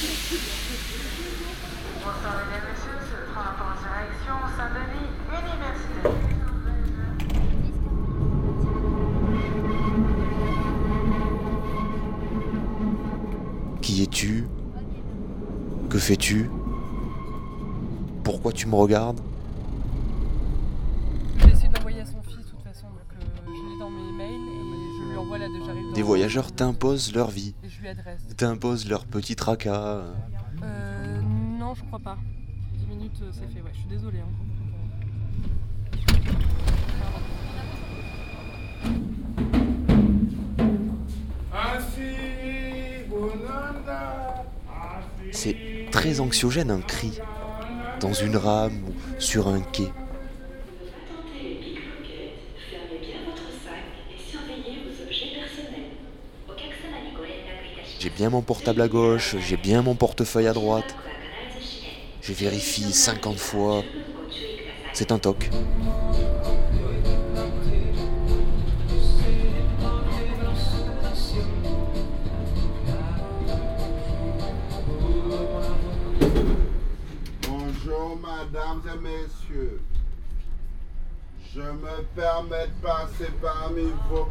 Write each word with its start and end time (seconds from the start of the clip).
Bonsoir 0.00 0.14
mesdames 2.38 2.68
messieurs, 2.70 3.00
ce 3.02 3.18
train 3.32 3.50
pour 3.58 3.72
direction 3.82 4.36
Saint-Denis, 4.56 5.10
Université. 5.26 6.06
Qui 13.82 14.02
es-tu? 14.04 14.46
Que 15.90 15.98
fais-tu? 15.98 16.48
Pourquoi 18.22 18.52
tu 18.52 18.68
me 18.68 18.76
regardes? 18.76 19.20
J'ai 21.38 21.50
essayé 21.50 21.68
de 21.70 21.74
l'envoyer 21.74 22.02
à 22.02 22.06
son 22.06 22.22
fils 22.22 22.36
de 22.36 22.42
toute 22.50 22.62
façon, 22.62 22.86
donc 22.86 23.02
je 23.46 23.50
l'ai 23.50 23.78
dans 23.80 23.90
mes 23.90 24.12
mails 24.12 24.57
déjà. 25.36 25.72
Des 25.94 26.02
voyageurs 26.02 26.52
t'imposent 26.52 27.12
leur 27.14 27.30
vie, 27.30 27.54
Et 27.64 27.68
je 27.68 27.80
lui 27.80 27.88
adresse. 27.88 28.22
t'imposent 28.36 28.88
leur 28.88 29.04
petit 29.06 29.36
tracas. 29.36 30.02
Euh, 30.62 31.20
non, 31.58 31.74
je 31.74 31.84
crois 31.84 31.98
pas. 31.98 32.16
10 32.74 32.86
minutes, 32.86 33.18
euh, 33.22 33.30
c'est 33.32 33.48
fait, 33.52 33.60
ouais. 33.60 33.70
Je 33.72 33.78
suis 33.80 33.88
désolée. 33.88 34.20
Hein. 34.20 34.28
C'est 45.32 45.56
très 45.90 46.20
anxiogène 46.20 46.70
un 46.70 46.80
cri, 46.80 47.18
dans 48.00 48.12
une 48.12 48.36
rame 48.36 48.80
ou 48.88 49.20
sur 49.20 49.48
un 49.48 49.60
quai. 49.60 49.90
J'ai 58.00 58.10
bien 58.10 58.30
mon 58.30 58.42
portable 58.42 58.80
à 58.80 58.86
gauche, 58.86 59.34
j'ai 59.40 59.56
bien 59.56 59.82
mon 59.82 59.96
portefeuille 59.96 60.46
à 60.46 60.52
droite. 60.52 60.94
Je 62.22 62.32
vérifie 62.32 62.92
50 62.92 63.38
fois. 63.38 63.82
C'est 64.92 65.10
un 65.10 65.18
toc. 65.18 65.50
Bonjour, 77.48 78.16
mesdames 78.16 78.82
et 78.94 78.98
messieurs. 79.00 79.80
Je 81.58 81.64
me 81.64 82.04
permets 82.14 82.68
de 82.68 82.86
passer 82.86 83.32
parmi 83.42 83.90
vous 84.08 84.26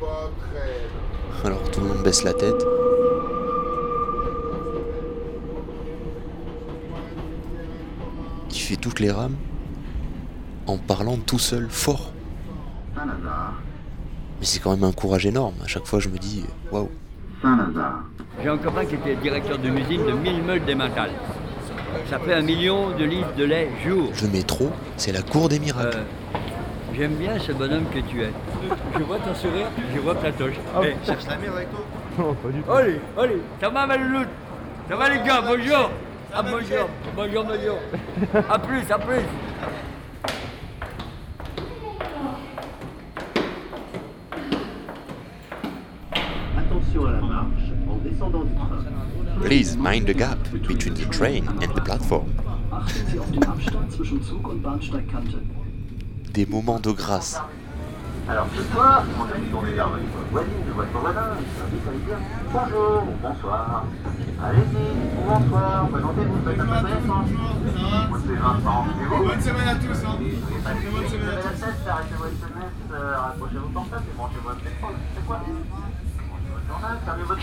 votre 0.00 0.40
aide. 0.54 1.44
Alors 1.44 1.70
tout 1.70 1.80
le 1.80 1.88
monde 1.88 2.02
baisse 2.02 2.24
la 2.24 2.32
tête. 2.32 2.64
Il 8.50 8.58
fait 8.58 8.76
toutes 8.76 9.00
les 9.00 9.10
rames 9.10 9.36
en 10.66 10.78
parlant 10.78 11.18
tout 11.18 11.38
seul, 11.38 11.68
fort. 11.68 12.10
Mais 12.96 14.46
c'est 14.46 14.60
quand 14.60 14.70
même 14.70 14.84
un 14.84 14.92
courage 14.92 15.26
énorme. 15.26 15.56
À 15.62 15.66
chaque 15.66 15.84
fois, 15.84 16.00
je 16.00 16.08
me 16.08 16.16
dis, 16.16 16.46
waouh. 16.72 16.88
J'ai 18.42 18.48
un 18.48 18.56
copain 18.56 18.86
qui 18.86 18.94
était 18.94 19.16
directeur 19.16 19.58
d'une 19.58 19.76
usine 19.76 20.06
de 20.06 20.12
1000 20.12 20.42
meules 20.42 20.64
d'émental. 20.64 21.10
Ça 22.08 22.18
fait 22.18 22.34
un 22.34 22.42
million 22.42 22.90
de 22.90 23.04
litres 23.04 23.34
de 23.36 23.44
lait 23.44 23.68
jour. 23.84 24.10
Le 24.22 24.28
métro, 24.28 24.70
c'est 24.96 25.12
la 25.12 25.22
cour 25.22 25.48
des 25.48 25.58
miracles. 25.58 25.98
Euh, 25.98 26.38
J'aime 26.96 27.14
bien 27.14 27.38
ce 27.38 27.52
bonhomme 27.52 27.84
que 27.92 27.98
tu 27.98 28.22
es. 28.22 28.30
Je 28.96 29.02
vois 29.02 29.18
ton 29.18 29.34
sourire, 29.34 29.66
je 29.94 30.00
vois 30.00 30.14
ta 30.14 30.32
toche. 30.32 30.54
Eh, 30.82 30.94
cherche 31.04 31.26
la 31.28 31.36
merde 31.36 31.56
avec 31.56 31.70
toi 31.70 31.80
Non, 32.18 32.34
pas 32.34 32.48
du 32.48 32.60
tout. 32.62 32.72
Allez, 32.72 33.00
allez, 33.18 33.42
ça 33.60 33.68
va 33.68 33.86
ma 33.86 33.96
louloute? 33.98 34.28
Ça 34.88 34.96
va 34.96 35.08
les 35.10 35.16
gars, 35.22 35.42
bonjour 35.46 35.90
Ah 36.32 36.42
bonjour, 36.42 36.88
bonjour, 37.14 37.44
bonjour. 37.44 37.78
A 38.48 38.58
plus, 38.58 38.90
à 38.90 38.98
plus 38.98 39.22
Attention 46.58 47.05
à 47.05 47.05
la 47.16 47.26
marche 47.26 47.70
en 47.88 47.96
descendant 48.08 48.44
du 48.44 48.54
train. 48.54 49.44
Please 49.44 49.76
mind 49.76 50.06
the 50.06 50.14
gap 50.14 50.38
between 50.52 50.94
the 50.94 51.10
train 51.10 51.46
and 51.62 51.74
the 51.74 51.80
platform. 51.82 52.26
Des 56.32 56.46
moments 56.46 56.80
de 56.80 56.92
grâce. 56.92 57.40
Alors 58.28 58.48
ce 58.56 58.62
soir, 58.74 59.04
on 59.06 59.24
va 59.24 59.34
se 59.36 59.50
tourner 59.52 59.72
vers 59.72 59.88
votre 59.88 60.02
voisine, 60.32 60.50
votre 60.74 60.98
voisin, 60.98 61.20
à 61.20 61.34
lui 61.92 62.00
dire 62.02 62.18
bonjour 62.52 63.04
ou 63.06 63.14
bonsoir. 63.22 63.84
Allez-y, 64.42 64.86
bonsoir, 65.24 65.88
présentez-vous, 65.88 66.38
faites 66.44 66.60
un 66.60 66.66
peu 66.66 66.74
connaissance. 66.74 67.30
Moi 68.08 68.18
c'est 68.26 68.34
Vincent, 68.34 68.86
et 69.00 69.04
vous 69.06 69.24
Bonne 69.26 69.40
semaine 69.40 69.68
à 69.68 69.74
tous, 69.76 70.00
hein 70.04 70.18
Bonne 70.18 71.08
semaine 71.08 71.28
à 71.28 71.36
tous 71.38 71.62
Arrêtez 71.86 72.16
votre 72.18 72.34
SMS, 72.34 72.74
rapprochez 73.14 73.58
vos 73.58 73.68
portables 73.68 74.04
et 74.10 74.16
branchez 74.16 74.42
votre 74.42 74.58
téléphone, 74.58 74.96
c'est 75.14 75.24
quoi 75.24 75.36
Branchez 75.36 75.52
votre 75.54 75.68
journal, 75.70 75.75
fermez 77.06 77.22
votre 77.22 77.40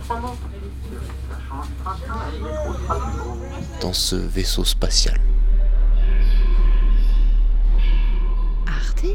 trois 0.00 0.20
mots. 0.20 0.36
Et 2.32 2.38
le 2.38 2.44
métro 2.44 2.74
sera 2.74 2.96
plus 2.98 3.80
dans 3.80 3.92
ce 3.92 4.16
vaisseau 4.16 4.64
spatial. 4.64 5.20
Arte? 8.66 9.06